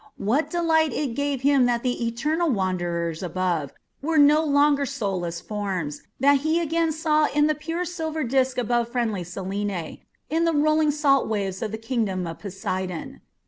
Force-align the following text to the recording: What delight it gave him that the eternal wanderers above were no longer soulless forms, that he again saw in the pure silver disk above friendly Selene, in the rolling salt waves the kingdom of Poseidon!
What 0.17 0.49
delight 0.49 0.93
it 0.93 1.13
gave 1.13 1.41
him 1.41 1.67
that 1.67 1.83
the 1.83 2.07
eternal 2.07 2.49
wanderers 2.49 3.21
above 3.21 3.71
were 4.01 4.17
no 4.17 4.43
longer 4.43 4.83
soulless 4.83 5.39
forms, 5.41 6.01
that 6.19 6.39
he 6.39 6.59
again 6.59 6.91
saw 6.91 7.27
in 7.35 7.45
the 7.45 7.53
pure 7.53 7.85
silver 7.85 8.23
disk 8.23 8.57
above 8.57 8.87
friendly 8.89 9.23
Selene, 9.23 9.99
in 10.27 10.43
the 10.43 10.53
rolling 10.55 10.89
salt 10.89 11.27
waves 11.29 11.59
the 11.59 11.77
kingdom 11.77 12.25
of 12.25 12.39
Poseidon! 12.39 13.21